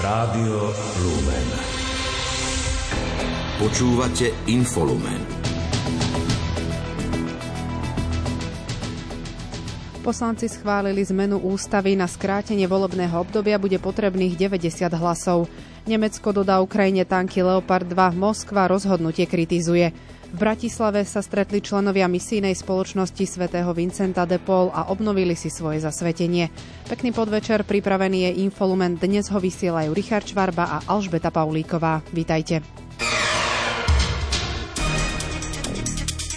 [0.00, 0.72] Rádio
[1.04, 1.48] Lumen.
[3.60, 5.20] Počúvate Infolumen.
[10.00, 15.52] Poslanci schválili zmenu ústavy na skrátenie volebného obdobia bude potrebných 90 hlasov.
[15.84, 19.92] Nemecko dodá Ukrajine tanky Leopard 2, Moskva rozhodnutie kritizuje.
[20.30, 25.82] V Bratislave sa stretli členovia misijnej spoločnosti svätého Vincenta de Paul a obnovili si svoje
[25.82, 26.46] zasvetenie.
[26.86, 28.94] Pekný podvečer, pripravený je Infolument.
[28.94, 32.06] Dnes ho vysielajú Richard Čvarba a Alžbeta Paulíková.
[32.14, 32.62] Vítajte.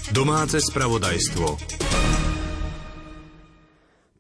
[0.10, 1.46] Domáce spravodajstvo.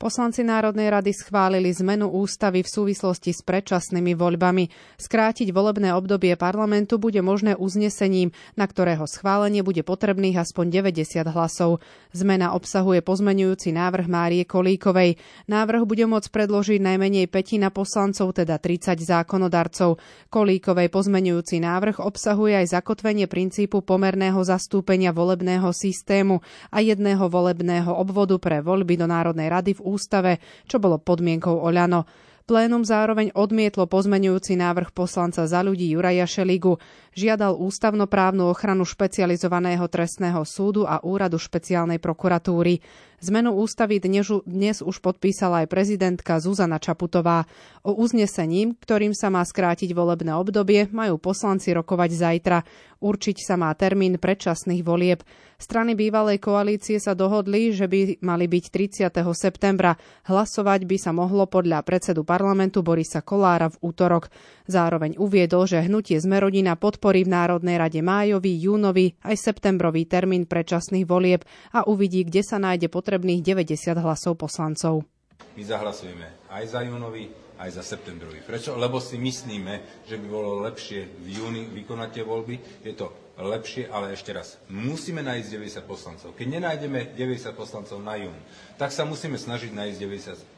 [0.03, 4.67] Poslanci Národnej rady schválili zmenu ústavy v súvislosti s predčasnými voľbami.
[4.99, 11.79] Skrátiť volebné obdobie parlamentu bude možné uznesením, na ktorého schválenie bude potrebných aspoň 90 hlasov.
[12.11, 15.15] Zmena obsahuje pozmenujúci návrh Márie Kolíkovej.
[15.47, 20.03] Návrh bude môcť predložiť najmenej petina poslancov, teda 30 zákonodarcov.
[20.27, 26.43] Kolíkovej pozmenujúci návrh obsahuje aj zakotvenie princípu pomerného zastúpenia volebného systému
[26.75, 32.09] a jedného volebného obvodu pre voľby do Národnej rady v ústave, čo bolo podmienkou Oľano.
[32.43, 36.75] Plénum zároveň odmietlo pozmenujúci návrh poslanca za ľudí Juraja Šeligu.
[37.15, 42.83] Žiadal ústavnoprávnu ochranu špecializovaného trestného súdu a úradu špeciálnej prokuratúry.
[43.23, 47.47] Zmenu ústavy dnes, dnes už podpísala aj prezidentka Zuzana Čaputová.
[47.79, 52.59] O uznesením, ktorým sa má skrátiť volebné obdobie, majú poslanci rokovať zajtra.
[52.99, 55.23] Určiť sa má termín predčasných volieb.
[55.63, 58.65] Strany bývalej koalície sa dohodli, že by mali byť
[59.07, 59.07] 30.
[59.31, 59.95] septembra.
[60.27, 64.27] Hlasovať by sa mohlo podľa predsedu parlamentu Borisa Kolára v útorok.
[64.67, 71.07] Zároveň uviedol, že hnutie Zmerodina podporí v Národnej rade májový, júnový aj septembrový termín predčasných
[71.07, 75.05] volieb a uvidí, kde sa nájde potrebný potrebných 90 hlasov poslancov.
[75.53, 77.29] My zahlasujeme aj za júnový,
[77.61, 78.41] aj za septembrový.
[78.41, 78.73] Prečo?
[78.73, 82.81] Lebo si myslíme, že by bolo lepšie v júni vykonať tie voľby.
[82.81, 86.33] Je to lepšie, ale ešte raz, musíme nájsť 90 poslancov.
[86.33, 88.37] Keď nenájdeme 90 poslancov na jún,
[88.81, 89.97] tak sa musíme snažiť nájsť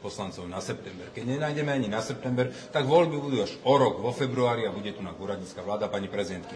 [0.00, 1.12] poslancov na september.
[1.12, 4.96] Keď nenájdeme ani na september, tak voľby budú až o rok, vo februári a bude
[4.96, 6.55] tu na úradnícka vláda pani prezidentky.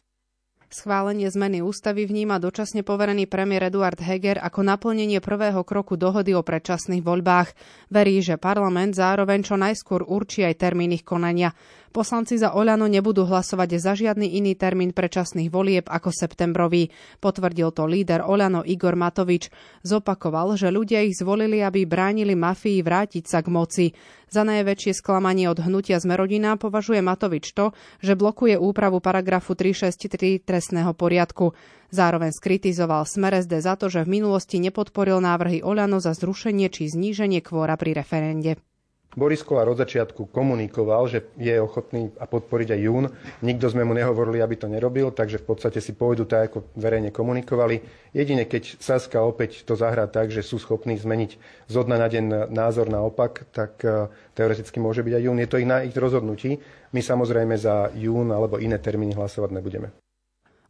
[0.70, 6.46] Schválenie zmeny ústavy vníma dočasne poverený premiér Eduard Heger ako naplnenie prvého kroku dohody o
[6.46, 7.58] predčasných voľbách.
[7.90, 11.50] Verí, že parlament zároveň čo najskôr určí aj termín ich konania.
[11.90, 16.94] Poslanci za Oľano nebudú hlasovať za žiadny iný termín predčasných volieb ako septembrový.
[17.18, 19.50] Potvrdil to líder Oľano Igor Matovič.
[19.82, 23.86] Zopakoval, že ľudia ich zvolili, aby bránili mafii vrátiť sa k moci.
[24.30, 30.94] Za najväčšie sklamanie od hnutia Zmerodina považuje Matovič to, že blokuje úpravu paragrafu 363 trestného
[30.94, 31.58] poriadku.
[31.90, 36.86] Zároveň skritizoval Smer SD za to, že v minulosti nepodporil návrhy Oľano za zrušenie či
[36.86, 38.69] zníženie kvóra pri referende.
[39.10, 43.04] Boris Kolár od začiatku komunikoval, že je ochotný a podporiť aj jún.
[43.42, 47.10] Nikto sme mu nehovorili, aby to nerobil, takže v podstate si pôjdu tak, ako verejne
[47.10, 47.82] komunikovali.
[48.14, 51.30] Jedine keď Saska opäť to zahrá tak, že sú schopní zmeniť
[51.66, 54.06] z dna na deň názor naopak, tak e,
[54.38, 55.42] teoreticky môže byť aj jún.
[55.42, 56.62] Je to ich na ich rozhodnutí.
[56.94, 59.90] My samozrejme za jún alebo iné termíny hlasovať nebudeme.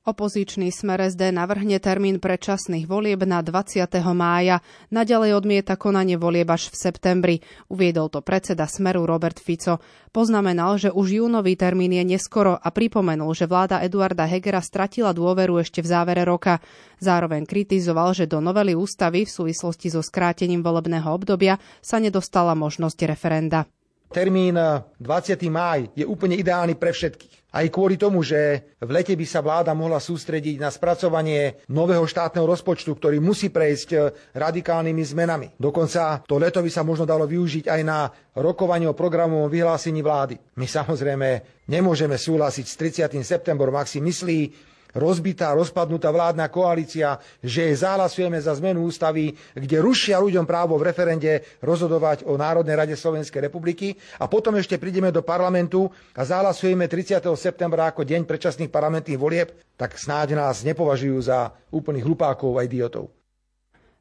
[0.01, 3.85] Opozičný smer SD navrhne termín predčasných volieb na 20.
[4.17, 4.65] mája.
[4.89, 7.37] Naďalej odmieta konanie volieb až v septembri.
[7.69, 9.77] Uviedol to predseda Smeru Robert Fico.
[10.09, 15.61] Poznamenal, že už júnový termín je neskoro a pripomenul, že vláda Eduarda Hegera stratila dôveru
[15.61, 16.65] ešte v závere roka.
[16.97, 23.05] Zároveň kritizoval, že do novely ústavy v súvislosti so skrátením volebného obdobia sa nedostala možnosť
[23.05, 23.69] referenda.
[24.11, 24.99] Termín 20.
[25.47, 27.55] máj je úplne ideálny pre všetkých.
[27.55, 32.47] Aj kvôli tomu, že v lete by sa vláda mohla sústrediť na spracovanie nového štátneho
[32.47, 35.49] rozpočtu, ktorý musí prejsť radikálnymi zmenami.
[35.59, 38.07] Dokonca to leto by sa možno dalo využiť aj na
[38.39, 40.39] rokovanie o programovom vyhlásení vlády.
[40.59, 41.29] My samozrejme
[41.71, 42.75] nemôžeme súhlasiť s
[43.07, 43.15] 30.
[43.23, 50.19] septembrom, ak si myslí rozbitá, rozpadnutá vládna koalícia, že zahlasujeme za zmenu ústavy, kde rušia
[50.19, 55.21] ľuďom právo v referende rozhodovať o Národnej rade Slovenskej republiky a potom ešte prídeme do
[55.21, 55.87] parlamentu
[56.17, 57.23] a zahlasujeme 30.
[57.37, 63.20] septembra ako deň predčasných parlamentných volieb, tak snáď nás nepovažujú za úplných hlupákov a idiotov.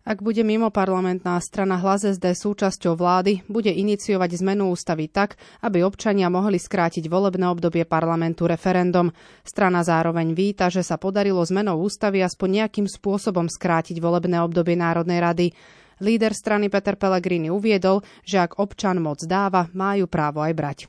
[0.08, 5.84] Ak bude mimo parlamentná strana Hlas SD súčasťou vlády, bude iniciovať zmenu ústavy tak, aby
[5.84, 9.12] občania mohli skrátiť volebné obdobie parlamentu referendum.
[9.44, 15.20] Strana zároveň víta, že sa podarilo zmenou ústavy aspoň nejakým spôsobom skrátiť volebné obdobie Národnej
[15.20, 15.48] rady.
[16.00, 20.80] Líder strany Peter Pellegrini uviedol, že ak občan moc dáva, majú právo aj brať.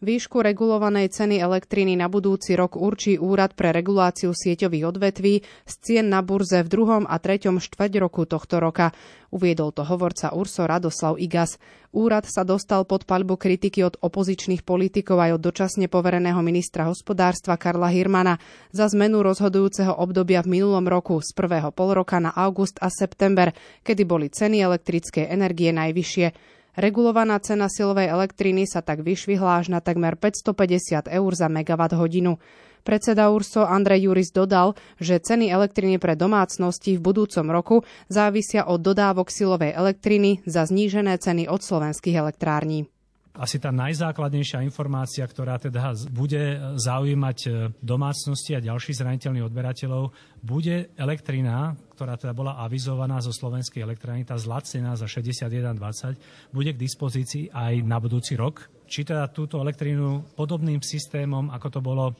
[0.00, 6.08] Výšku regulovanej ceny elektriny na budúci rok určí Úrad pre reguláciu sieťových odvetví z cien
[6.08, 8.96] na burze v druhom a treťom štvrť roku tohto roka.
[9.28, 11.60] Uviedol to hovorca Urso Radoslav Igas.
[11.92, 17.60] Úrad sa dostal pod paľbu kritiky od opozičných politikov aj od dočasne povereného ministra hospodárstva
[17.60, 18.40] Karla Hirmana
[18.72, 23.52] za zmenu rozhodujúceho obdobia v minulom roku z prvého polroka na august a september,
[23.84, 26.56] kedy boli ceny elektrickej energie najvyššie.
[26.78, 32.38] Regulovaná cena silovej elektriny sa tak vyšvihla až na takmer 550 eur za megawatt hodinu.
[32.80, 37.76] Predseda URSO Andrej Juris dodal, že ceny elektriny pre domácnosti v budúcom roku
[38.08, 42.88] závisia od dodávok silovej elektriny za znížené ceny od slovenských elektrární
[43.30, 50.10] asi tá najzákladnejšia informácia, ktorá teda bude zaujímať e, domácnosti a ďalších zraniteľných odberateľov,
[50.42, 56.82] bude elektrina, ktorá teda bola avizovaná zo slovenskej elektrárny, tá zlacená za 61,20, bude k
[56.82, 58.66] dispozícii aj na budúci rok.
[58.90, 62.10] Či teda túto elektrínu podobným systémom, ako to bolo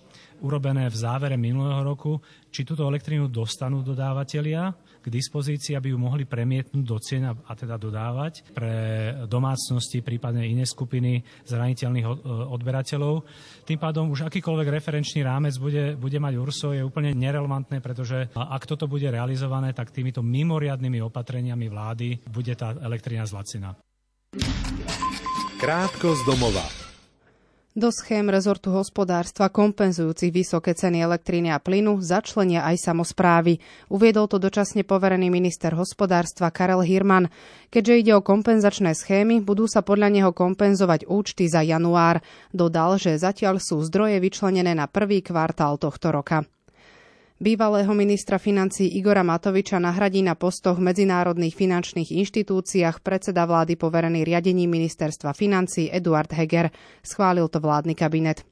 [0.46, 2.22] urobené v závere minulého roku,
[2.54, 4.70] či túto elektrínu dostanú dodávateľia,
[5.00, 8.74] k dispozícii, aby ju mohli premietnúť do cien a, teda dodávať pre
[9.26, 12.06] domácnosti, prípadne iné skupiny zraniteľných
[12.52, 13.24] odberateľov.
[13.64, 18.68] Tým pádom už akýkoľvek referenčný rámec bude, bude mať URSO je úplne nerelevantné, pretože ak
[18.68, 23.76] toto bude realizované, tak týmito mimoriadnými opatreniami vlády bude tá elektrina zlacená.
[25.60, 26.79] Krátko z domova
[27.78, 33.62] do schém rezortu hospodárstva kompenzujúcich vysoké ceny elektriny a plynu začlenia aj samozprávy.
[33.86, 37.30] Uviedol to dočasne poverený minister hospodárstva Karel Hirman.
[37.70, 42.18] Keďže ide o kompenzačné schémy, budú sa podľa neho kompenzovať účty za január.
[42.50, 46.42] Dodal, že zatiaľ sú zdroje vyčlenené na prvý kvartál tohto roka.
[47.40, 54.28] Bývalého ministra financí Igora Matoviča nahradí na postoch v medzinárodných finančných inštitúciách predseda vlády poverený
[54.28, 56.68] riadením ministerstva financí Eduard Heger.
[57.00, 58.44] Schválil to vládny kabinet.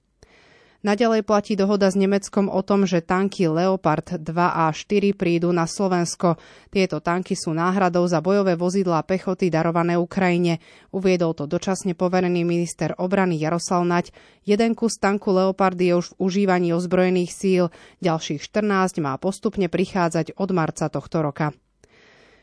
[0.78, 5.66] Naďalej platí dohoda s Nemeckom o tom, že tanky Leopard 2 a 4 prídu na
[5.66, 6.38] Slovensko.
[6.70, 10.62] Tieto tanky sú náhradou za bojové vozidlá pechoty darované Ukrajine.
[10.94, 14.14] Uviedol to dočasne poverený minister obrany Jaroslav Nať.
[14.46, 17.64] Jeden kus tanku Leopard je už v užívaní ozbrojených síl,
[17.98, 21.50] ďalších 14 má postupne prichádzať od marca tohto roka.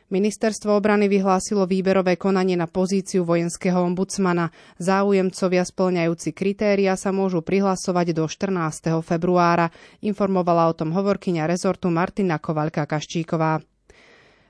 [0.06, 4.54] Ministerstvo obrany vyhlásilo výberové konanie na pozíciu vojenského ombudsmana.
[4.78, 9.02] Záujemcovia splňajúci kritéria sa môžu prihlasovať do 14.
[9.02, 9.74] februára,
[10.06, 13.66] informovala o tom hovorkyňa rezortu Martina Kovaľka-Kaščíková.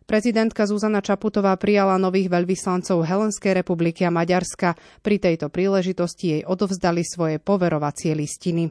[0.05, 4.75] Prezidentka Zuzana Čaputová prijala nových veľvyslancov Helenskej republiky a Maďarska.
[5.01, 8.69] Pri tejto príležitosti jej odovzdali svoje poverovacie listiny.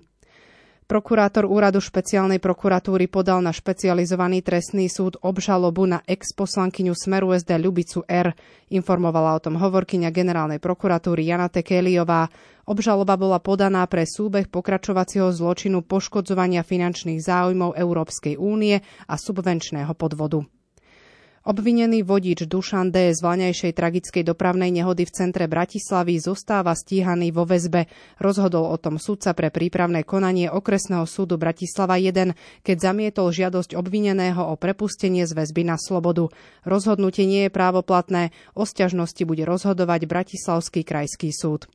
[0.84, 8.04] Prokurátor úradu špeciálnej prokuratúry podal na špecializovaný trestný súd obžalobu na ex-poslankyňu Smeru SD Ľubicu
[8.04, 8.36] R.
[8.68, 12.28] Informovala o tom hovorkyňa generálnej prokuratúry Jana Tekeliová.
[12.68, 18.76] Obžaloba bola podaná pre súbeh pokračovacieho zločinu poškodzovania finančných záujmov Európskej únie
[19.08, 20.44] a subvenčného podvodu.
[21.44, 23.12] Obvinený vodič Dušan D.
[23.12, 27.84] z vlaňajšej tragickej dopravnej nehody v centre Bratislavy zostáva stíhaný vo väzbe.
[28.16, 32.32] Rozhodol o tom sudca pre prípravné konanie okresného súdu Bratislava 1,
[32.64, 36.32] keď zamietol žiadosť obvineného o prepustenie z väzby na slobodu.
[36.64, 41.68] Rozhodnutie nie je právoplatné, o sťažnosti bude rozhodovať Bratislavský krajský súd.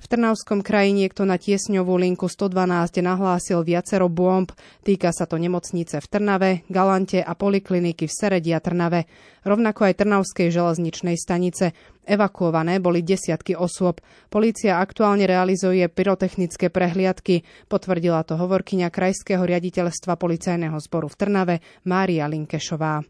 [0.00, 4.48] V Trnavskom kraji niekto na tiesňovú linku 112 nahlásil viacero bomb.
[4.80, 9.04] Týka sa to nemocnice v Trnave, Galante a polikliniky v Seredi a Trnave.
[9.44, 11.76] Rovnako aj Trnavskej železničnej stanice.
[12.08, 14.00] Evakuované boli desiatky osôb.
[14.32, 17.44] Polícia aktuálne realizuje pyrotechnické prehliadky.
[17.68, 21.54] Potvrdila to hovorkyňa Krajského riaditeľstva policajného zboru v Trnave
[21.84, 23.04] Mária Linkešová.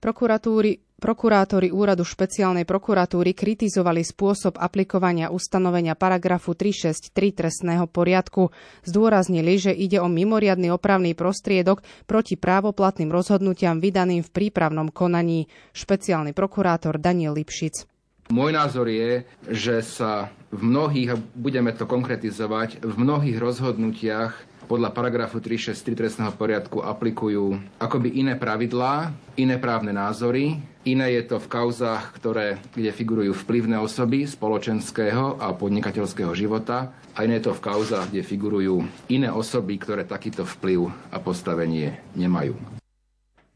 [0.00, 8.48] Prokuratúry Prokurátori úradu špeciálnej prokuratúry kritizovali spôsob aplikovania ustanovenia paragrafu 363 trestného poriadku.
[8.88, 15.52] Zdôraznili, že ide o mimoriadny opravný prostriedok proti právoplatným rozhodnutiam vydaným v prípravnom konaní.
[15.76, 17.84] Špeciálny prokurátor Daniel Lipšic.
[18.32, 24.90] Môj názor je, že sa v mnohých, a budeme to konkretizovať, v mnohých rozhodnutiach podľa
[24.92, 30.60] paragrafu 363 trestného poriadku aplikujú akoby iné pravidlá, iné právne názory.
[30.84, 37.24] Iné je to v kauzách, ktoré, kde figurujú vplyvné osoby spoločenského a podnikateľského života a
[37.24, 42.83] iné je to v kauzách, kde figurujú iné osoby, ktoré takýto vplyv a postavenie nemajú.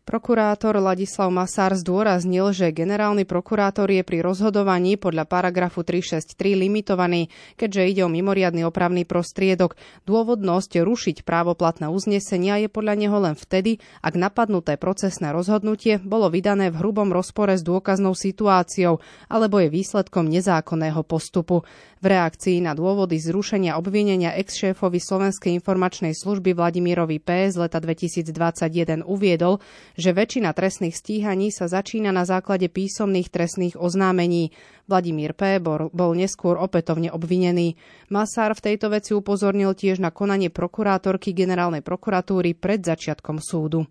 [0.09, 7.29] Prokurátor Ladislav Masár zdôraznil, že generálny prokurátor je pri rozhodovaní podľa paragrafu 363 limitovaný,
[7.61, 9.77] keďže ide o mimoriadny opravný prostriedok.
[10.09, 16.73] Dôvodnosť rušiť právoplatné uznesenia je podľa neho len vtedy, ak napadnuté procesné rozhodnutie bolo vydané
[16.73, 21.69] v hrubom rozpore s dôkaznou situáciou alebo je výsledkom nezákonného postupu.
[21.99, 27.51] V reakcii na dôvody zrušenia obvinenia ex-šéfovi Slovenskej informačnej služby Vladimirovi P.
[27.51, 29.59] z leta 2021 uviedol,
[29.99, 34.55] že väčšina trestných stíhaní sa začína na základe písomných trestných oznámení.
[34.87, 35.59] Vladimír P.
[35.91, 37.75] bol neskôr opätovne obvinený.
[38.09, 43.85] Masár v tejto veci upozornil tiež na konanie prokurátorky generálnej prokuratúry pred začiatkom súdu.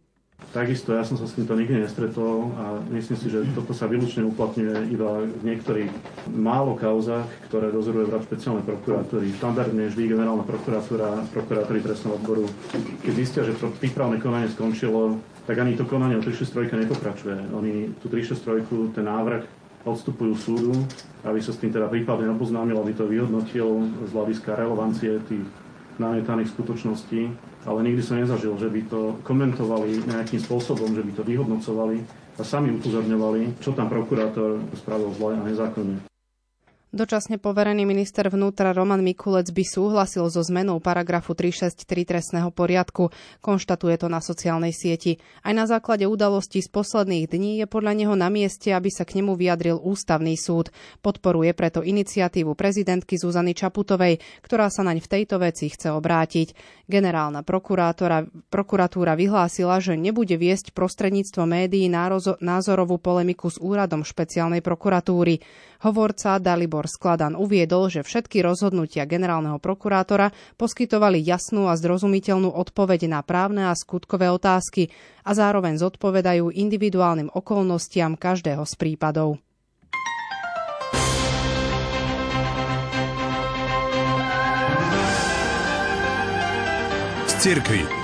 [0.53, 4.21] Takisto ja som sa s týmto nikdy nestretol a myslím si, že toto sa výlučne
[4.21, 5.89] uplatňuje iba v niektorých
[6.29, 9.33] málo kauzách, ktoré dozoruje vrát špeciálnej prokuratúry.
[9.33, 12.45] Štandardne vždy generálna prokuratúra, prokurátori trestného odboru,
[13.01, 17.55] keď zistia, že prípravné konanie skončilo, tak ani to konanie o 363 nepokračuje.
[17.55, 19.47] Oni tú 363, ten návrh
[19.87, 20.75] odstupujú súdu,
[21.23, 25.47] aby sa s tým teda prípadne oboznámil, aby to vyhodnotil z hľadiska relevancie tých
[25.97, 27.31] namietaných skutočností,
[27.63, 32.03] ale nikdy som nezažil, že by to komentovali nejakým spôsobom, že by to vyhodnocovali
[32.37, 36.16] a sami upozorňovali, čo tam prokurátor spravil zle a nezákonne.
[36.87, 43.11] Dočasne poverený minister vnútra Roman Mikulec by súhlasil so zmenou paragrafu 363 trestného poriadku.
[43.43, 45.19] Konštatuje to na sociálnej sieti.
[45.43, 49.19] Aj na základe udalostí z posledných dní je podľa neho na mieste, aby sa k
[49.19, 50.71] nemu vyjadril ústavný súd.
[51.03, 56.55] Podporuje preto iniciatívu prezidentky Zuzany Čaputovej, ktorá sa naň v tejto veci chce obrátiť.
[56.87, 61.91] Generálna prokuratúra vyhlásila, že nebude viesť prostredníctvo médií
[62.39, 65.43] názorovú polemiku s úradom špeciálnej prokuratúry.
[65.77, 70.29] Hovorca Dalibor Skladan uviedol, že všetky rozhodnutia generálneho prokurátora
[70.61, 74.93] poskytovali jasnú a zrozumiteľnú odpoveď na právne a skutkové otázky
[75.25, 79.41] a zároveň zodpovedajú individuálnym okolnostiam každého z prípadov.
[87.37, 87.96] Cirkvi.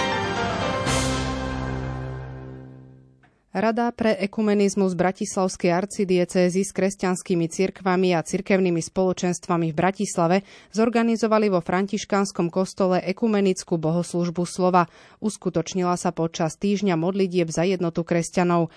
[3.53, 10.38] Rada pre ekumenizmus Bratislavskej arcidiecézy s kresťanskými cirkvami a cirkevnými spoločenstvami v Bratislave
[10.74, 14.89] zorganizovali vo františkánskom kostole ekumenickú bohoslužbu slova.
[15.22, 18.74] Uskutočnila sa počas týždňa modlitieb za jednotu kresťanov.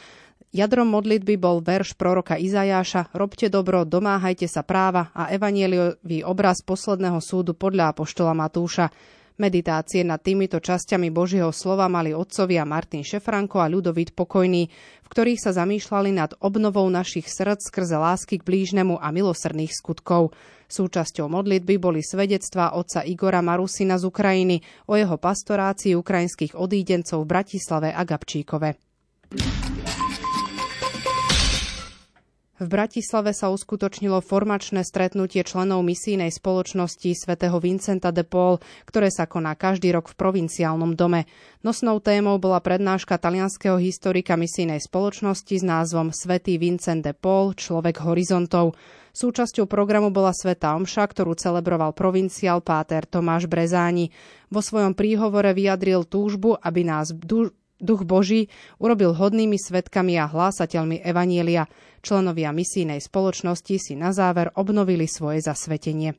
[0.52, 7.25] Jadrom modlitby bol verš proroka Izajáša Robte dobro, domáhajte sa práva a evanieliový obraz posledného
[7.25, 8.92] súdu podľa apoštola Matúša.
[9.37, 14.64] Meditácie nad týmito časťami Božieho slova mali otcovia Martin Šefranko a Ľudovít Pokojný,
[15.05, 20.33] v ktorých sa zamýšľali nad obnovou našich srdc skrze lásky k blížnemu a milosrdných skutkov.
[20.73, 24.57] Súčasťou modlitby boli svedectvá otca Igora Marusina z Ukrajiny
[24.88, 28.81] o jeho pastorácii ukrajinských odídencov v Bratislave a Gabčíkove.
[32.57, 39.29] V Bratislave sa uskutočnilo formačné stretnutie členov misijnej spoločnosti svätého Vincenta de Paul, ktoré sa
[39.29, 41.29] koná každý rok v provinciálnom dome.
[41.61, 48.01] Nosnou témou bola prednáška talianského historika misijnej spoločnosti s názvom Svetý Vincent de Paul, človek
[48.01, 48.73] horizontov.
[49.13, 54.17] Súčasťou programu bola Sveta Omša, ktorú celebroval provinciál Páter Tomáš Brezáni.
[54.49, 57.13] Vo svojom príhovore vyjadril túžbu, aby nás
[57.83, 58.49] Boží
[58.80, 61.68] urobil hodnými svetkami a hlásateľmi Evanielia.
[62.00, 66.14] Členovia misijnej spoločnosti si na záver obnovili svoje zasvetenie.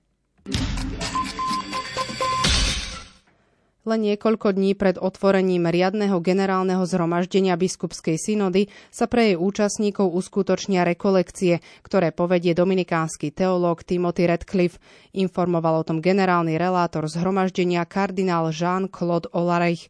[3.88, 10.84] Len niekoľko dní pred otvorením riadneho generálneho zhromaždenia biskupskej synody sa pre jej účastníkov uskutočnia
[10.84, 14.84] rekolekcie, ktoré povedie dominikánsky teológ Timothy Redcliffe.
[15.16, 19.88] Informoval o tom generálny relátor zhromaždenia kardinál Jean-Claude Olarech.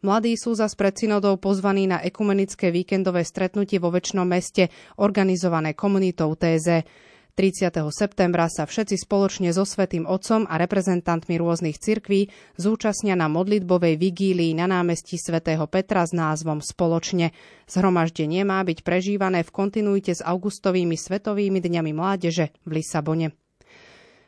[0.00, 6.32] Mladí sú zas pred synodou pozvaní na ekumenické víkendové stretnutie vo väčšnom meste, organizované komunitou
[6.32, 6.88] TZ.
[7.36, 7.72] 30.
[7.92, 14.56] septembra sa všetci spoločne so Svetým Otcom a reprezentantmi rôznych cirkví zúčastnia na modlitbovej vigílii
[14.56, 17.32] na námestí svätého Petra s názvom Spoločne.
[17.64, 23.39] Zhromaždenie má byť prežívané v kontinuite s augustovými svetovými dňami mládeže v Lisabone.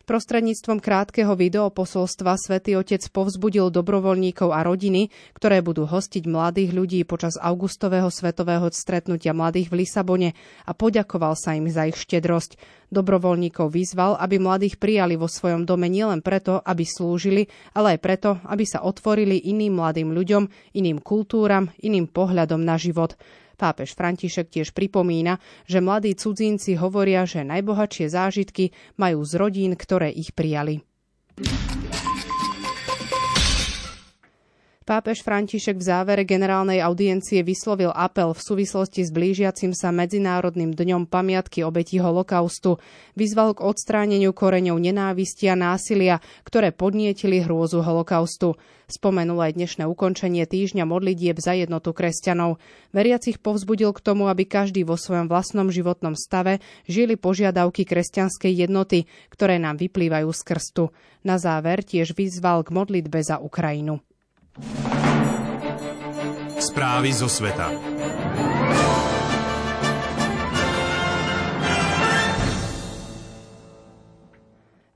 [0.02, 7.38] Prostredníctvom krátkeho videoposolstva Svetý Otec povzbudil dobrovoľníkov a rodiny, ktoré budú hostiť mladých ľudí počas
[7.38, 10.28] augustového svetového stretnutia mladých v Lisabone
[10.66, 12.58] a poďakoval sa im za ich štedrosť.
[12.92, 18.30] Dobrovoľníkov vyzval, aby mladých prijali vo svojom dome nielen preto, aby slúžili, ale aj preto,
[18.44, 23.14] aby sa otvorili iným mladým ľuďom, iným kultúram, iným pohľadom na život.
[23.62, 25.38] Pápež František tiež pripomína,
[25.70, 30.82] že mladí cudzinci hovoria, že najbohatšie zážitky majú z rodín, ktoré ich prijali.
[34.82, 41.06] Pápež František v závere generálnej audiencie vyslovil apel v súvislosti s blížiacim sa Medzinárodným dňom
[41.06, 42.82] pamiatky obetí holokaustu.
[43.14, 48.58] Vyzval k odstráneniu koreňov nenávisti a násilia, ktoré podnietili hrôzu holokaustu.
[48.90, 52.58] Spomenul aj dnešné ukončenie týždňa modlitieb za jednotu kresťanov.
[52.90, 56.58] Veriacich povzbudil k tomu, aby každý vo svojom vlastnom životnom stave
[56.90, 60.84] žili požiadavky kresťanskej jednoty, ktoré nám vyplývajú z krstu.
[61.22, 64.02] Na záver tiež vyzval k modlitbe za Ukrajinu.
[66.60, 67.91] Správy zo sveta.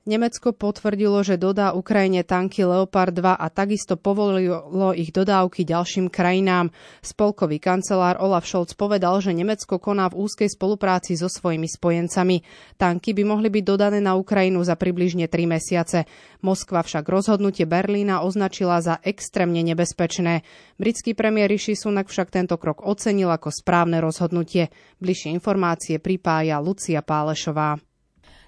[0.07, 6.71] Nemecko potvrdilo, že dodá Ukrajine tanky Leopard 2 a takisto povolilo ich dodávky ďalším krajinám.
[7.03, 12.39] Spolkový kancelár Olaf Scholz povedal, že Nemecko koná v úzkej spolupráci so svojimi spojencami.
[12.79, 16.07] Tanky by mohli byť dodané na Ukrajinu za približne 3 mesiace.
[16.39, 20.47] Moskva však rozhodnutie Berlína označila za extrémne nebezpečné.
[20.79, 24.71] Britský premiér Rishi Sunak však tento krok ocenil ako správne rozhodnutie.
[25.03, 27.75] Bližšie informácie pripája Lucia Pálešová.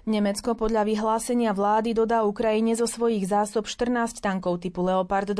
[0.08, 5.36] Nemecko podľa vyhlásenia vlády dodá Ukrajine zo svojich zásob 14 tankov typu Leopard 2.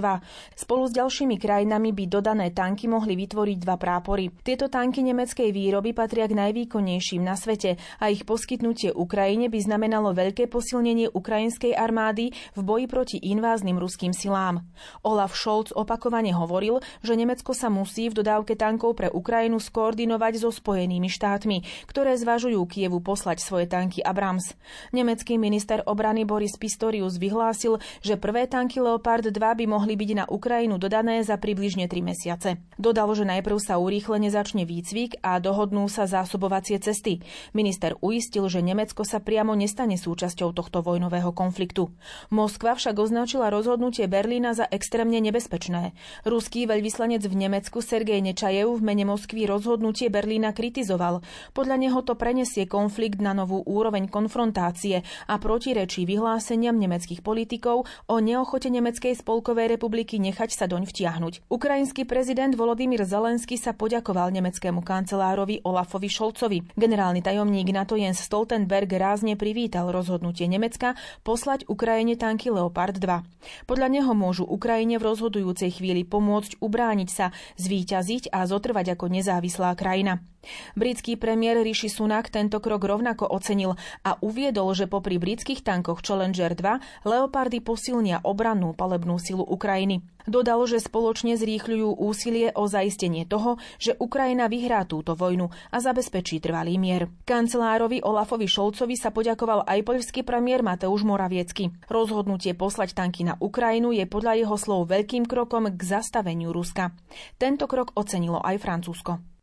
[0.53, 4.29] Spolu s ďalšími krajinami by dodané tanky mohli vytvoriť dva prápory.
[4.45, 10.13] Tieto tanky nemeckej výroby patria k najvýkonnejším na svete a ich poskytnutie Ukrajine by znamenalo
[10.13, 14.61] veľké posilnenie ukrajinskej armády v boji proti invázným ruským silám.
[15.09, 20.53] Olaf Scholz opakovane hovoril, že Nemecko sa musí v dodávke tankov pre Ukrajinu skoordinovať so
[20.53, 24.50] Spojenými štátmi, ktoré zvažujú Kievu poslať svoje tanky Abrams.
[24.95, 30.25] Nemecký minister obrany Boris Pistorius vyhlásil, že prvé tanky Leopard 2 by mohli byť na
[30.29, 32.61] Ukrajinu dodané za približne 3 mesiace.
[32.81, 37.21] Dodal, že najprv sa urýchlene začne výcvik a dohodnú sa zásobovacie cesty.
[37.53, 41.93] Minister uistil, že Nemecko sa priamo nestane súčasťou tohto vojnového konfliktu.
[42.33, 45.93] Moskva však označila rozhodnutie Berlína za extrémne nebezpečné.
[46.25, 51.21] Ruský veľvyslanec v Nemecku Sergej Nečajev v mene Moskvy rozhodnutie Berlína kritizoval.
[51.53, 57.85] Podľa neho to prenesie konflikt na novú úroveň konfrontácie konfrontácie a protirečí vyhláseniam nemeckých politikov
[58.09, 61.53] o neochote Nemeckej spolkovej republiky nechať sa doň vtiahnuť.
[61.53, 66.65] Ukrajinský prezident Volodymyr Zelensky sa poďakoval nemeckému kancelárovi Olafovi Šolcovi.
[66.73, 73.69] Generálny tajomník NATO Jens Stoltenberg rázne privítal rozhodnutie Nemecka poslať Ukrajine tanky Leopard 2.
[73.69, 77.29] Podľa neho môžu Ukrajine v rozhodujúcej chvíli pomôcť ubrániť sa,
[77.61, 80.25] zvíťaziť a zotrvať ako nezávislá krajina.
[80.73, 86.57] Britský premiér Rishi Sunak tento krok rovnako ocenil a uviedol, že popri britských tankoch Challenger
[86.57, 90.01] 2 Leopardy posilnia obrannú palebnú silu Ukrajiny.
[90.29, 96.45] Dodal, že spoločne zrýchľujú úsilie o zaistenie toho, že Ukrajina vyhrá túto vojnu a zabezpečí
[96.45, 97.09] trvalý mier.
[97.25, 101.73] Kancelárovi Olafovi Šolcovi sa poďakoval aj poľský premiér Mateusz Moraviecky.
[101.89, 106.93] Rozhodnutie poslať tanky na Ukrajinu je podľa jeho slov veľkým krokom k zastaveniu Ruska.
[107.41, 109.40] Tento krok ocenilo aj Francúzsko.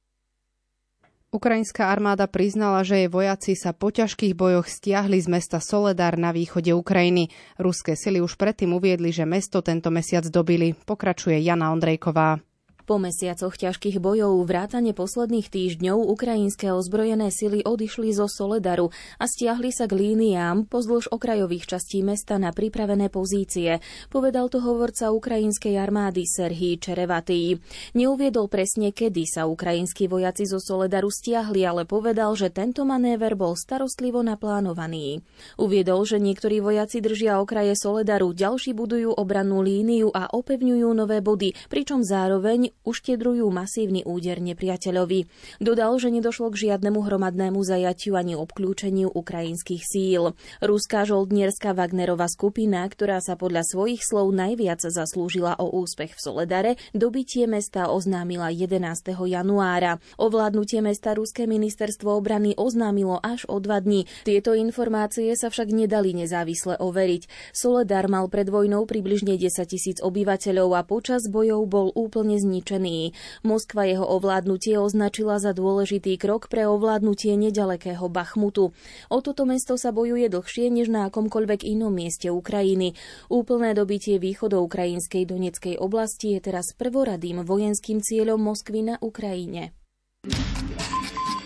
[1.27, 6.31] Ukrajinská armáda priznala, že jej vojaci sa po ťažkých bojoch stiahli z mesta Soledar na
[6.31, 7.27] východe Ukrajiny.
[7.59, 10.71] Ruské sily už predtým uviedli, že mesto tento mesiac dobili.
[10.71, 12.39] Pokračuje Jana Ondrejková.
[12.87, 19.75] Po mesiacoch ťažkých bojov vrátane posledných týždňov ukrajinské ozbrojené sily odišli zo Soledaru a stiahli
[19.75, 26.23] sa k líniám pozdĺž okrajových častí mesta na pripravené pozície, povedal to hovorca ukrajinskej armády
[26.23, 27.59] Serhii Čerevatý.
[27.91, 33.59] Neuviedol presne, kedy sa ukrajinskí vojaci zo Soledaru stiahli, ale povedal, že tento manéver bol
[33.59, 35.19] starostlivo naplánovaný.
[35.59, 41.51] Uviedol, že niektorí vojaci držia okraje Soledaru, ďalší budujú obrannú líniu a opevňujú nové body,
[41.67, 45.27] pričom zároveň uštedrujú masívny úder nepriateľovi.
[45.59, 50.31] Dodal, že nedošlo k žiadnemu hromadnému zajatiu ani obklúčeniu ukrajinských síl.
[50.63, 56.71] Ruská žoldnierská Wagnerová skupina, ktorá sa podľa svojich slov najviac zaslúžila o úspech v Soledare,
[56.95, 58.79] dobitie mesta oznámila 11.
[59.27, 59.99] januára.
[60.15, 64.07] Ovládnutie mesta Ruské ministerstvo obrany oznámilo až o dva dní.
[64.23, 67.51] Tieto informácie sa však nedali nezávisle overiť.
[67.51, 73.15] Soledar mal pred vojnou približne 10 tisíc obyvateľov a počas bojov bol úplne zničený zničený.
[73.47, 78.75] Moskva jeho ovládnutie označila za dôležitý krok pre ovládnutie nedalekého Bachmutu.
[79.07, 82.99] O toto mesto sa bojuje dlhšie než na akomkoľvek inom mieste Ukrajiny.
[83.31, 89.71] Úplné dobitie východoukrajinskej Doneckej oblasti je teraz prvoradým vojenským cieľom Moskvy na Ukrajine.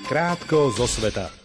[0.10, 1.41] Krátko zo sveta.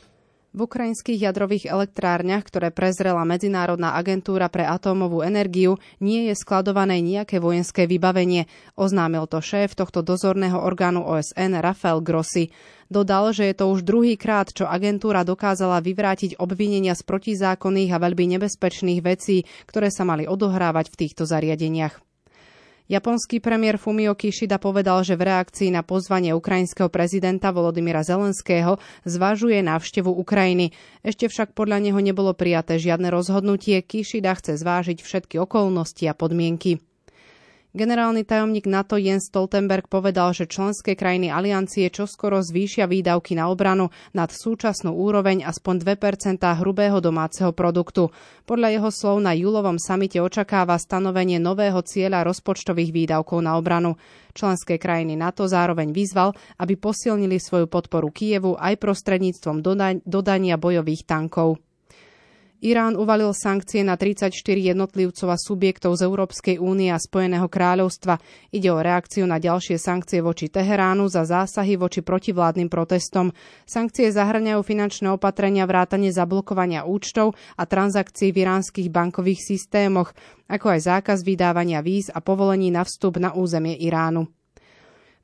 [0.56, 7.44] V ukrajinských jadrových elektrárniach, ktoré prezrela Medzinárodná agentúra pre atómovú energiu, nie je skladované nejaké
[7.44, 12.48] vojenské vybavenie, oznámil to šéf tohto dozorného orgánu OSN Rafael Grossi.
[12.88, 18.00] Dodal, že je to už druhý krát, čo agentúra dokázala vyvrátiť obvinenia z protizákonných a
[18.00, 22.05] veľmi nebezpečných vecí, ktoré sa mali odohrávať v týchto zariadeniach.
[22.86, 29.58] Japonský premiér Fumio Kishida povedal, že v reakcii na pozvanie ukrajinského prezidenta Volodymyra Zelenského zvažuje
[29.58, 30.70] návštevu Ukrajiny.
[31.02, 33.82] Ešte však podľa neho nebolo prijaté žiadne rozhodnutie.
[33.82, 36.78] Kishida chce zvážiť všetky okolnosti a podmienky.
[37.76, 43.92] Generálny tajomník NATO Jens Stoltenberg povedal, že členské krajiny aliancie čoskoro zvýšia výdavky na obranu
[44.16, 48.08] nad súčasnú úroveň aspoň 2% hrubého domáceho produktu.
[48.48, 54.00] Podľa jeho slov na júlovom samite očakáva stanovenie nového cieľa rozpočtových výdavkov na obranu.
[54.32, 59.60] Členské krajiny NATO zároveň vyzval, aby posilnili svoju podporu Kievu aj prostredníctvom
[60.08, 61.60] dodania bojových tankov.
[62.64, 68.16] Irán uvalil sankcie na 34 jednotlivcov a subjektov z Európskej únie a Spojeného kráľovstva.
[68.48, 73.36] Ide o reakciu na ďalšie sankcie voči Teheránu za zásahy voči protivládnym protestom.
[73.68, 80.16] Sankcie zahrňajú finančné opatrenia vrátane zablokovania účtov a transakcií v iránskych bankových systémoch,
[80.48, 84.32] ako aj zákaz vydávania víz a povolení na vstup na územie Iránu.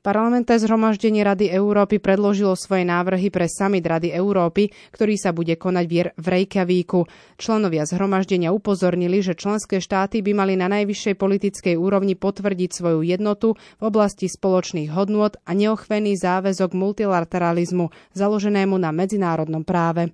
[0.03, 5.85] Parlamentné zhromaždenie Rady Európy predložilo svoje návrhy pre summit Rady Európy, ktorý sa bude konať
[6.19, 7.07] v Reykjavíku.
[7.39, 13.55] Členovia zhromaždenia upozornili, že členské štáty by mali na najvyššej politickej úrovni potvrdiť svoju jednotu
[13.79, 20.11] v oblasti spoločných hodnôt a neochvený záväzok multilateralizmu založenému na medzinárodnom práve.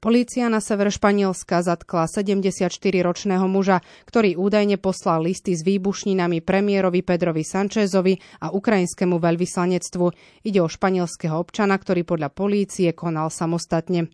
[0.00, 7.44] Polícia na sever Španielska zatkla 74-ročného muža, ktorý údajne poslal listy s výbušninami premiérovi Pedrovi
[7.44, 10.06] Sanchezovi a ukrajinskému veľvyslanectvu.
[10.48, 14.08] Ide o španielského občana, ktorý podľa polície konal samostatne.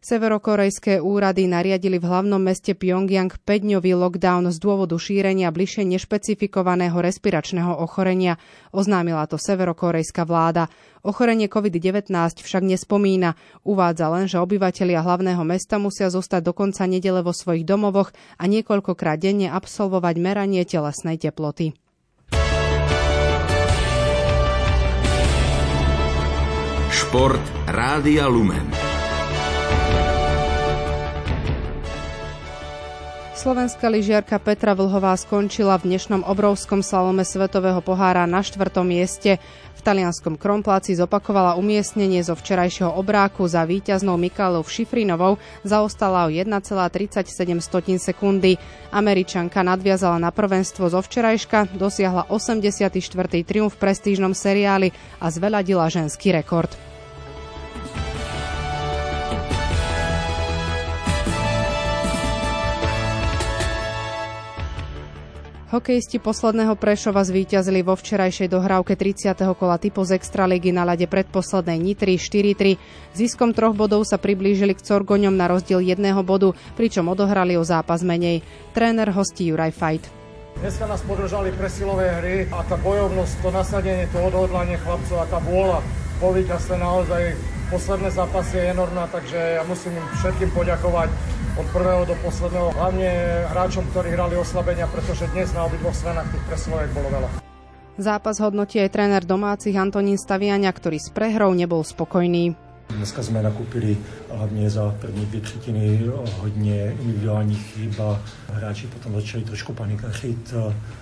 [0.00, 7.76] Severokorejské úrady nariadili v hlavnom meste Pyongyang 5-dňový lockdown z dôvodu šírenia bližšie nešpecifikovaného respiračného
[7.76, 8.40] ochorenia.
[8.72, 10.72] Oznámila to severokorejská vláda.
[11.04, 13.36] Ochorenie COVID-19 však nespomína.
[13.60, 18.08] Uvádza len, že obyvatelia hlavného mesta musia zostať do konca nedele vo svojich domovoch
[18.40, 21.76] a niekoľkokrát denne absolvovať meranie telesnej teploty.
[26.88, 28.79] Šport Rádia Lumen.
[33.40, 39.40] Slovenská lyžiarka Petra Vlhová skončila v dnešnom obrovskom slalome Svetového pohára na štvrtom mieste.
[39.72, 47.32] V talianskom Krompláci zopakovala umiestnenie zo včerajšieho obráku za víťaznou Mikalou Šifrinovou, zaostala o 1,37
[47.96, 48.60] sekundy.
[48.92, 52.92] Američanka nadviazala na prvenstvo zo včerajška, dosiahla 84.
[53.40, 56.89] triumf v prestížnom seriáli a zveľadila ženský rekord.
[65.70, 69.38] Hokejisti posledného Prešova zvíťazili vo včerajšej dohrávke 30.
[69.54, 72.74] kola typu z Extraligy na lade predposlednej Nitry 4-3.
[73.14, 78.02] Ziskom troch bodov sa priblížili k Corgoňom na rozdiel jedného bodu, pričom odohrali o zápas
[78.02, 78.42] menej.
[78.74, 80.10] Tréner hostí Juraj Fajt.
[80.58, 85.38] Dneska nás podržali presilové hry a tá bojovnosť, to nasadenie, to odhodlanie chlapcov a tá
[85.38, 85.86] vôľa
[86.18, 87.38] po víťazstve naozaj
[87.70, 91.14] posledné zápasy je enormná, takže ja musím im všetkým poďakovať
[91.60, 93.10] od prvého do posledného, hlavne
[93.52, 97.28] hráčom, ktorí hrali oslabenia, pretože dnes na obidvoch stranách tých presiloviek bolo veľa.
[98.00, 102.56] Zápas hodnotí aj tréner domácich Antonín Staviania, ktorý s prehrou nebol spokojný.
[102.90, 103.96] Dneska jsme nakupili
[104.32, 106.00] hlavně za první dvě třetiny
[106.40, 108.18] hodně individuálních chyb a
[108.52, 110.54] hráči potom začali trošku panikařit.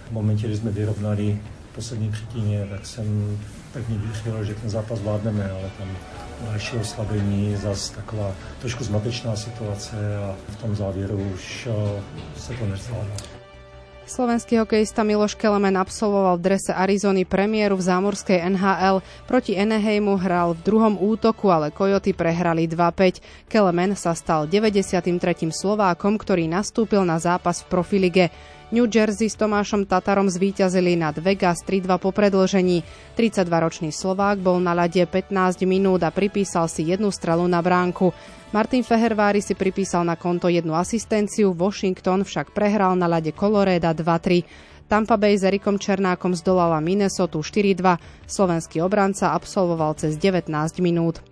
[0.09, 1.38] V momentě, kdy jsme vyrovnali
[1.79, 3.38] poslední třetině, tak jsem
[3.73, 5.88] tak mi věřil, že ten zápas zvládneme, ale tam
[6.51, 12.03] další oslabení, zase taková trošku zmatečná situace a v tom závěru už eh,
[12.41, 13.14] se to nezvládlo.
[14.09, 19.05] Slovenský hokejista Miloš Kelemen absolvoval v drese Arizony premiéru v zámorskej NHL.
[19.29, 23.21] Proti Eneheimu hral v druhom útoku, ale Coyoty prehrali 2-5.
[23.53, 25.12] Kelemen sa stal 93.
[25.53, 28.25] Slovákom, ktorý nastúpil na zápas v profilige.
[28.68, 32.85] New Jersey s Tomášom Tatarom zvíťazili nad Vegas 3-2 po predlžení.
[33.16, 38.12] 32-ročný Slovák bol na ľade 15 minút a pripísal si jednu strelu na bránku.
[38.52, 44.44] Martin Fehervári si pripísal na konto jednu asistenciu, Washington však prehral na ľade Coloreda 2-3.
[44.88, 48.00] Tampa Bay s Erikom Černákom zdolala Minnesota 4-2.
[48.24, 50.48] Slovenský obranca absolvoval cez 19
[50.85, 51.24] minút.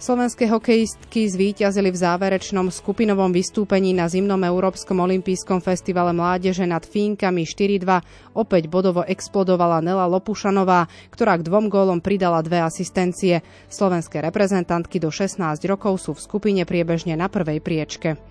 [0.00, 7.44] Slovenské hokejistky zvíťazili v záverečnom skupinovom vystúpení na zimnom Európskom olympijskom festivale mládeže nad Fínkami
[7.44, 8.32] 4-2.
[8.32, 13.44] Opäť bodovo explodovala Nela Lopušanová, ktorá k dvom gólom pridala dve asistencie.
[13.68, 15.36] Slovenské reprezentantky do 16
[15.68, 18.29] rokov sú v skupine priebežne na prvej priečke.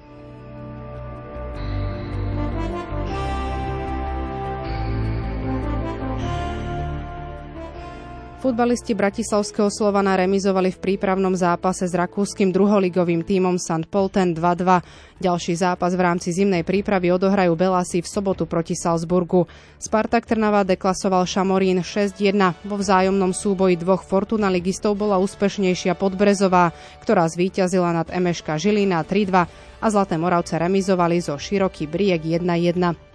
[8.40, 13.84] Futbalisti Bratislavského Slovana remizovali v prípravnom zápase s rakúskym druholigovým tímom St.
[13.92, 14.80] Polten 2-2.
[15.20, 19.44] Ďalší zápas v rámci zimnej prípravy odohrajú Belasi v sobotu proti Salzburgu.
[19.76, 22.64] Spartak Trnava deklasoval Šamorín 6-1.
[22.64, 26.72] Vo vzájomnom súboji dvoch Fortuna ligistov bola úspešnejšia Podbrezová,
[27.04, 29.36] ktorá zvíťazila nad Emeška Žilina 3-2
[29.84, 33.09] a Zlaté Moravce remizovali zo Široký Briek 1-1.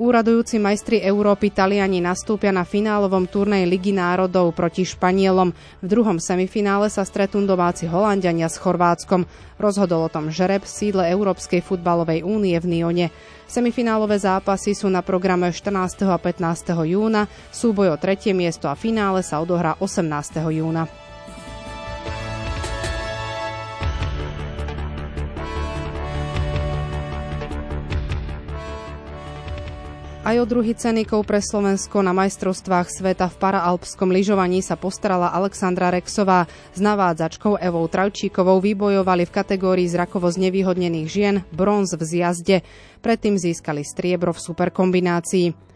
[0.00, 5.52] Úradujúci majstri Európy Taliani nastúpia na finálovom turnej Ligy národov proti Španielom.
[5.84, 9.28] V druhom semifinále sa stretnú domáci Holandiania s Chorvátskom.
[9.60, 13.06] Rozhodol o tom žreb v sídle Európskej futbalovej únie v Nione.
[13.44, 16.08] Semifinálové zápasy sú na programe 14.
[16.08, 16.72] a 15.
[16.88, 20.40] júna, súboj o tretie miesto a finále sa odohrá 18.
[20.56, 20.88] júna.
[30.22, 35.90] Aj o druhý ceníkov pre Slovensko na majstrovstvách sveta v paraalpskom lyžovaní sa postarala Alexandra
[35.90, 36.46] Rexová.
[36.70, 42.62] S navádzačkou Evou Travčíkovou vybojovali v kategórii zrakovo znevýhodnených žien bronz v zjazde.
[43.02, 45.71] Predtým získali striebro v superkombinácii.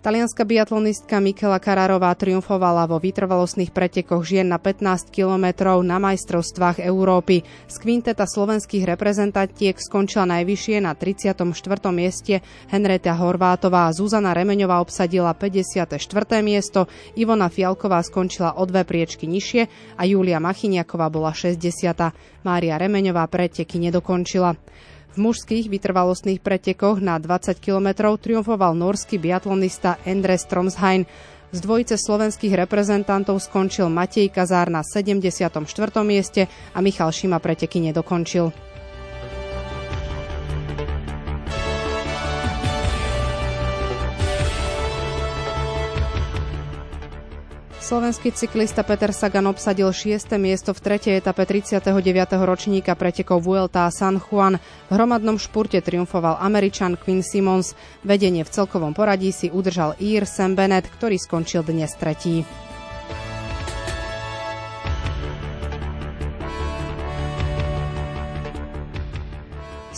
[0.00, 7.44] Talianská biatlonistka Mikela Kararová triumfovala vo vytrvalostných pretekoch žien na 15 kilometrov na majstrovstvách Európy.
[7.68, 11.44] Z kvinteta slovenských reprezentantiek skončila najvyššie na 34.
[11.92, 12.40] mieste
[12.72, 13.92] Henreta Horvátová.
[13.92, 16.00] Zuzana Remeňová obsadila 54.
[16.40, 16.88] miesto,
[17.20, 19.68] Ivona Fialková skončila o dve priečky nižšie
[20.00, 21.60] a Julia Machiniaková bola 60.
[22.40, 24.56] Mária Remeňová preteky nedokončila.
[25.10, 31.02] V mužských vytrvalostných pretekoch na 20 km triumfoval norský biatlonista Endre Stromshain.
[31.50, 35.50] Z dvojice slovenských reprezentantov skončil Matej Kazár na 74.
[36.06, 38.69] mieste a Michal Šima preteky nedokončil.
[47.90, 50.38] Slovenský cyklista Peter Sagan obsadil 6.
[50.38, 51.90] miesto v tretej etape 39.
[52.38, 54.62] ročníka pretekov Vuelta a San Juan.
[54.62, 57.74] V hromadnom špurte triumfoval Američan Quinn Simons.
[58.06, 62.46] Vedenie v celkovom poradí si udržal Ír Sam Bennett, ktorý skončil dnes tretí.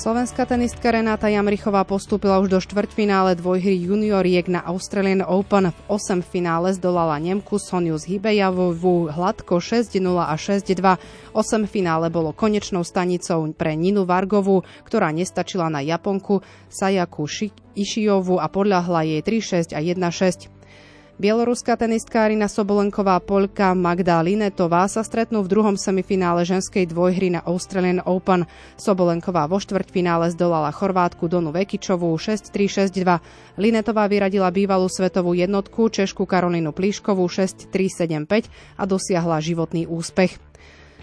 [0.03, 5.71] Slovenská tenistka Renáta Jamrichová postúpila už do štvrťfinále dvojhry junioriek na Australian Open.
[5.71, 10.99] V 8 finále zdolala Nemku Soniu z Hybejavovú hladko 6-0 a 6-2.
[11.39, 17.31] 8 finále bolo konečnou stanicou pre Ninu Vargovú, ktorá nestačila na Japonku Sayaku
[17.79, 20.51] Ishiovu a podľahla jej 3-6 a 1-6.
[21.21, 27.45] Bieloruská tenistka Arina Sobolenková Poľka Magda Linetová sa stretnú v druhom semifinále ženskej dvojhry na
[27.45, 28.49] Australian Open.
[28.81, 33.21] Sobolenková vo štvrťfinále zdolala Chorvátku Donu Vekičovú 6-3-6-2.
[33.61, 38.49] Linetová vyradila bývalú svetovú jednotku Češku Karolinu Plíškovú 6-3-7-5
[38.81, 40.41] a dosiahla životný úspech.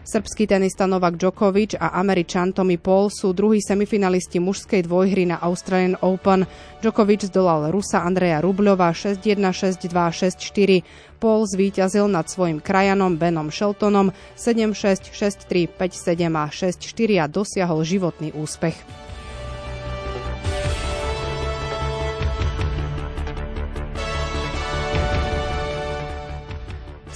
[0.10, 6.02] Srbský tenista Novak Djokovic a Američan Tommy Paul sú druhí semifinalisti mužskej dvojhry na Australian
[6.02, 6.50] Open.
[6.82, 10.82] Djokovic zdolal Rusa Andreja Rubľova 6-1, 6-2, 6-4.
[11.22, 18.34] Paul zvíťazil nad svojim krajanom Benom Sheltonom 7-6, 6-3, 5-7 a 6-4 a dosiahol životný
[18.34, 18.82] úspech.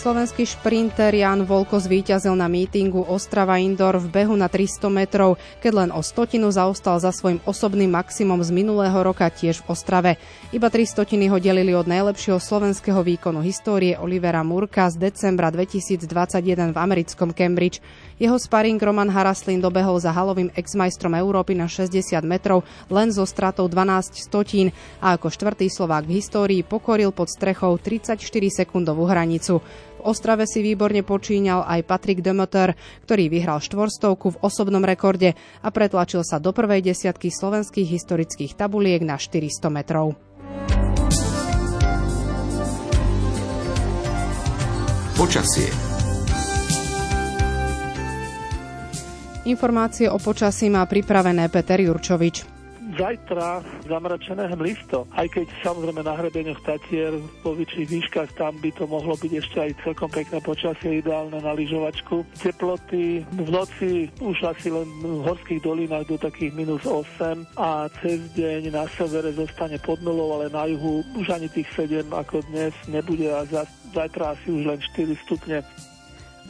[0.04, 5.72] Slovenský šprinter Jan Volko zvíťazil na mítingu Ostrava Indoor v behu na 300 metrov, keď
[5.72, 10.12] len o stotinu zaostal za svojim osobným maximum z minulého roka tiež v Ostrave.
[10.52, 16.76] Iba 3 stotiny ho delili od najlepšieho slovenského výkonu histórie Olivera Murka z decembra 2021
[16.76, 17.80] v americkom Cambridge.
[18.20, 21.96] Jeho sparing Roman Haraslin dobehol za halovým ex-majstrom Európy na 60
[22.28, 27.80] metrov len so stratou 12 stotín a ako štvrtý Slovák v histórii pokoril pod strechou
[27.80, 28.20] 34
[28.52, 29.64] sekundovú hranicu.
[30.04, 32.76] Ostrave si výborne počíňal aj Patrick Demeter,
[33.08, 35.32] ktorý vyhral štvorstovku v osobnom rekorde
[35.64, 40.20] a pretlačil sa do prvej desiatky slovenských historických tabuliek na 400 metrov.
[45.16, 45.72] Počasie
[49.44, 52.63] Informácie o počasí má pripravené Peter Jurčovič
[52.98, 55.08] zajtra zamračené hmlisto.
[55.16, 59.58] Aj keď samozrejme na hrebeňoch Tatier po vyšších výškach tam by to mohlo byť ešte
[59.60, 62.28] aj celkom pekné počasie, ideálne na lyžovačku.
[62.40, 68.20] Teploty v noci už asi len v horských dolinách do takých minus 8 a cez
[68.36, 72.76] deň na severe zostane pod nulou, ale na juhu už ani tých 7 ako dnes
[72.92, 73.48] nebude a
[73.94, 75.64] zajtra asi už len 4 stupne.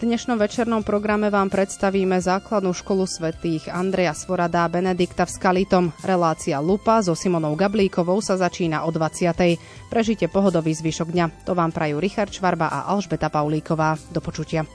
[0.04, 5.86] Dnešnom večernom programe vám predstavíme základnú školu svetých Andreja Svorada Benedikta v Skalitom.
[6.04, 9.32] Relácia Lupa so Simonou Gablíkovou sa začína o 20.
[9.88, 11.48] Prežite pohodový zvyšok dňa.
[11.48, 13.96] To vám prajú Richard Čvarba a Alžbeta Paulíková.
[14.12, 14.68] Do počutia.